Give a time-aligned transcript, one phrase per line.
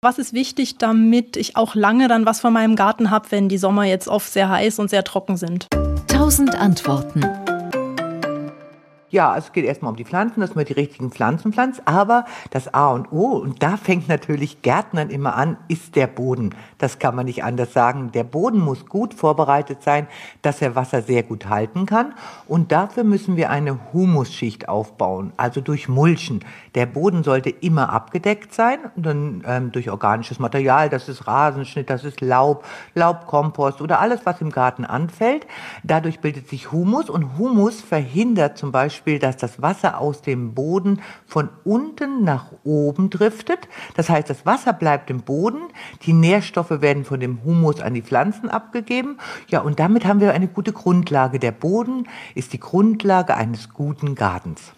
[0.00, 3.58] Was ist wichtig, damit ich auch lange dann was von meinem Garten habe, wenn die
[3.58, 5.66] Sommer jetzt oft sehr heiß und sehr trocken sind?
[6.06, 7.47] Tausend Antworten.
[9.10, 11.80] Ja, es geht erstmal um die Pflanzen, dass man die richtigen Pflanzen pflanzt.
[11.86, 16.54] Aber das A und O, und da fängt natürlich Gärtnern immer an, ist der Boden.
[16.76, 18.12] Das kann man nicht anders sagen.
[18.12, 20.08] Der Boden muss gut vorbereitet sein,
[20.42, 22.12] dass er Wasser sehr gut halten kann.
[22.46, 26.44] Und dafür müssen wir eine Humusschicht aufbauen, also durch Mulchen.
[26.74, 32.04] Der Boden sollte immer abgedeckt sein, dann ähm, durch organisches Material, das ist Rasenschnitt, das
[32.04, 32.62] ist Laub,
[32.94, 35.46] Laubkompost oder alles, was im Garten anfällt.
[35.82, 40.54] Dadurch bildet sich Humus und Humus verhindert zum Beispiel Beispiel, dass das Wasser aus dem
[40.54, 43.68] Boden von unten nach oben driftet.
[43.94, 45.60] Das heißt, das Wasser bleibt im Boden,
[46.02, 49.18] die Nährstoffe werden von dem Humus an die Pflanzen abgegeben.
[49.48, 51.38] Ja, und damit haben wir eine gute Grundlage.
[51.38, 54.62] Der Boden ist die Grundlage eines guten Gartens.